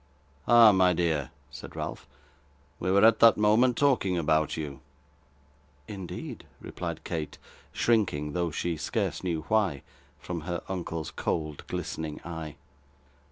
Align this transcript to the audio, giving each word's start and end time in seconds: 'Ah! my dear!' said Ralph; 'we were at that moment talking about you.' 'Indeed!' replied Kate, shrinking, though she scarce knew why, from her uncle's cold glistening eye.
'Ah! 0.47 0.71
my 0.71 0.93
dear!' 0.93 1.29
said 1.51 1.75
Ralph; 1.75 2.07
'we 2.79 2.89
were 2.91 3.05
at 3.05 3.19
that 3.19 3.37
moment 3.37 3.77
talking 3.77 4.17
about 4.17 4.57
you.' 4.57 4.79
'Indeed!' 5.87 6.43
replied 6.59 7.03
Kate, 7.03 7.37
shrinking, 7.71 8.33
though 8.33 8.49
she 8.49 8.77
scarce 8.77 9.23
knew 9.23 9.41
why, 9.43 9.83
from 10.17 10.41
her 10.41 10.63
uncle's 10.67 11.11
cold 11.11 11.63
glistening 11.67 12.19
eye. 12.25 12.55